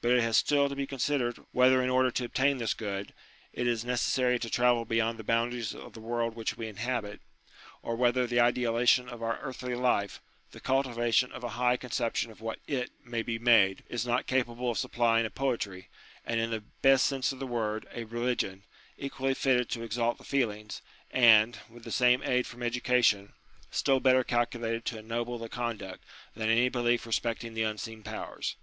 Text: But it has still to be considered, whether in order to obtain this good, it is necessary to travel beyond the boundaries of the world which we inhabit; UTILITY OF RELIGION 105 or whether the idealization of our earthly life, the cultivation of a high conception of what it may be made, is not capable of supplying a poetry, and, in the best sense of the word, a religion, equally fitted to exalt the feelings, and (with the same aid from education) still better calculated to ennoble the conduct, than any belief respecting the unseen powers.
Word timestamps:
But 0.00 0.12
it 0.12 0.22
has 0.22 0.38
still 0.38 0.70
to 0.70 0.74
be 0.74 0.86
considered, 0.86 1.40
whether 1.52 1.82
in 1.82 1.90
order 1.90 2.10
to 2.10 2.24
obtain 2.24 2.56
this 2.56 2.72
good, 2.72 3.12
it 3.52 3.66
is 3.66 3.84
necessary 3.84 4.38
to 4.38 4.48
travel 4.48 4.86
beyond 4.86 5.18
the 5.18 5.22
boundaries 5.24 5.74
of 5.74 5.92
the 5.92 6.00
world 6.00 6.34
which 6.34 6.56
we 6.56 6.68
inhabit; 6.68 7.20
UTILITY 7.82 7.82
OF 7.82 7.84
RELIGION 7.84 7.90
105 7.90 7.90
or 7.90 7.96
whether 7.96 8.26
the 8.26 8.40
idealization 8.40 9.08
of 9.10 9.22
our 9.22 9.38
earthly 9.40 9.74
life, 9.74 10.22
the 10.52 10.60
cultivation 10.60 11.30
of 11.32 11.44
a 11.44 11.50
high 11.60 11.76
conception 11.76 12.30
of 12.30 12.40
what 12.40 12.60
it 12.66 12.90
may 13.04 13.20
be 13.20 13.38
made, 13.38 13.82
is 13.90 14.06
not 14.06 14.26
capable 14.26 14.70
of 14.70 14.78
supplying 14.78 15.26
a 15.26 15.30
poetry, 15.30 15.90
and, 16.24 16.40
in 16.40 16.50
the 16.50 16.64
best 16.80 17.04
sense 17.04 17.30
of 17.30 17.38
the 17.38 17.46
word, 17.46 17.86
a 17.92 18.04
religion, 18.04 18.62
equally 18.96 19.34
fitted 19.34 19.68
to 19.68 19.82
exalt 19.82 20.16
the 20.16 20.24
feelings, 20.24 20.80
and 21.10 21.58
(with 21.68 21.84
the 21.84 21.92
same 21.92 22.22
aid 22.22 22.46
from 22.46 22.62
education) 22.62 23.34
still 23.70 24.00
better 24.00 24.24
calculated 24.24 24.86
to 24.86 24.96
ennoble 24.98 25.36
the 25.36 25.46
conduct, 25.50 26.02
than 26.34 26.48
any 26.48 26.70
belief 26.70 27.04
respecting 27.04 27.52
the 27.52 27.64
unseen 27.64 28.02
powers. 28.02 28.56